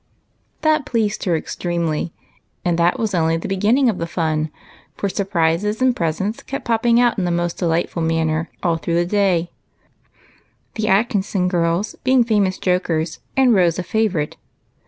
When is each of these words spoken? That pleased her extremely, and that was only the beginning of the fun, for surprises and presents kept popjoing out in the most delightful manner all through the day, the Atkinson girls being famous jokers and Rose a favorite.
That 0.61 0.87
pleased 0.87 1.25
her 1.25 1.35
extremely, 1.35 2.11
and 2.65 2.79
that 2.79 2.97
was 2.97 3.13
only 3.13 3.37
the 3.37 3.47
beginning 3.47 3.87
of 3.87 3.99
the 3.99 4.07
fun, 4.07 4.49
for 4.95 5.07
surprises 5.07 5.79
and 5.79 5.95
presents 5.95 6.41
kept 6.41 6.65
popjoing 6.67 6.99
out 6.99 7.19
in 7.19 7.23
the 7.25 7.29
most 7.29 7.59
delightful 7.59 8.01
manner 8.01 8.49
all 8.63 8.77
through 8.77 8.95
the 8.95 9.05
day, 9.05 9.51
the 10.73 10.87
Atkinson 10.87 11.47
girls 11.47 11.93
being 12.03 12.23
famous 12.23 12.57
jokers 12.57 13.19
and 13.37 13.53
Rose 13.53 13.77
a 13.77 13.83
favorite. 13.83 14.37